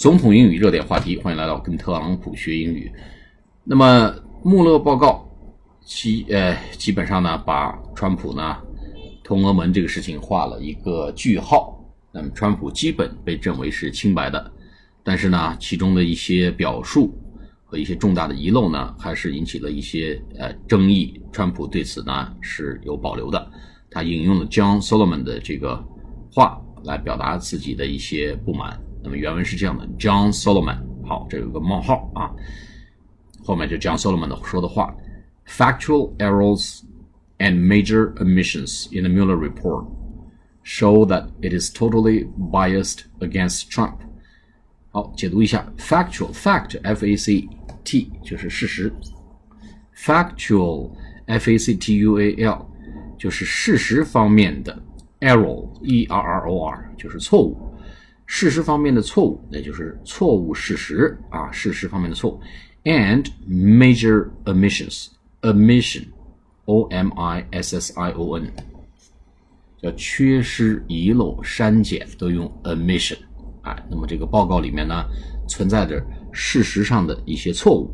[0.00, 2.90] 总统英语热点话题，欢迎来到跟特朗普学英语。
[3.62, 5.30] 那么穆勒报告
[5.84, 8.56] 基呃基本上呢把川普呢
[9.22, 11.78] 通俄门这个事情画了一个句号。
[12.12, 14.50] 那么川普基本被认为是清白的，
[15.04, 17.14] 但是呢其中的一些表述
[17.66, 21.20] 和一些重大的遗漏呢还是引起了一些呃争议。
[21.30, 23.50] 川普对此呢是有保留的，
[23.90, 25.78] 他引用了 John Solomon 的这个
[26.32, 28.80] 话来表达自己的一些不满。
[29.03, 32.33] 那么原文是这样的：John Solomon，好，这有个冒号啊，
[33.43, 34.95] 后面就 John Solomon 的说的话：
[35.47, 36.81] Factual errors
[37.37, 39.85] and major omissions in the Mueller report
[40.63, 43.97] show that it is totally biased against Trump。
[44.89, 47.47] 好，解读一下：factual fact f a c
[47.83, 48.91] t 就是事实，
[49.95, 50.91] factual
[51.27, 52.65] f a c t u a l
[53.17, 54.81] 就是事实方面的，
[55.19, 57.68] error e r r o r 就是错误。
[58.32, 62.40] 事实方面的错误，那就是错误事实啊，事实方面的错误。
[62.84, 68.48] And major omissions，omission，o m i s s i o n，
[69.82, 73.16] 叫缺失、遗漏、删减，都用 omission
[73.62, 73.76] 啊。
[73.90, 75.04] 那么这个报告里面呢，
[75.48, 76.00] 存在着
[76.30, 77.92] 事实上的一些错误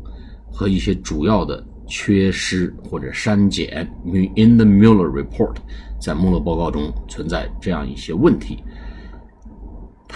[0.51, 3.91] 和一些主要的缺失或者删减。
[4.05, 5.55] In the Mueller report，
[5.99, 8.59] 在穆勒报告中存在这样一些问题。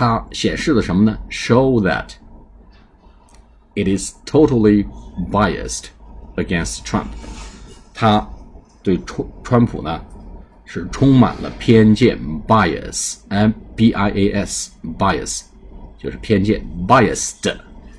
[0.01, 2.13] 它显示的什么呢？Show that
[3.75, 4.87] it is totally
[5.29, 5.89] biased
[6.37, 7.05] against Trump。
[7.93, 8.27] 它
[8.81, 10.01] 对川川普呢
[10.65, 15.43] 是充满了偏见，bias，m b i a s，bias
[15.99, 17.55] 就是偏见，biased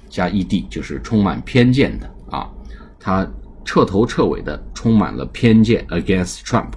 [0.09, 2.51] 加 e d 就是充满偏见的啊。
[2.99, 3.25] 它
[3.65, 6.73] 彻头彻尾的充满了偏见，against Trump，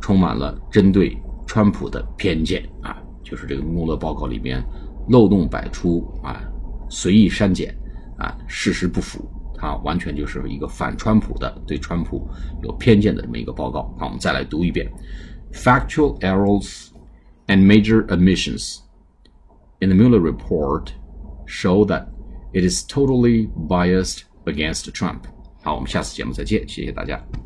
[0.00, 2.99] 充满了针对川普的偏见啊。
[3.30, 4.62] 就是这个穆勒报告里面
[5.08, 6.42] 漏洞百出啊，
[6.88, 7.74] 随意删减
[8.18, 12.28] 啊，事实不符，它完全就是一个反川普的、对川普
[12.62, 13.94] 有偏见的这么一个报告。
[13.98, 14.90] 好，我们再来读一遍
[15.52, 16.88] ：Factual errors
[17.46, 18.80] and major omissions
[19.78, 20.88] in the Mueller report
[21.46, 22.06] show that
[22.52, 25.20] it is totally biased against Trump。
[25.62, 27.22] 好，我们下次节目再见，谢谢大家。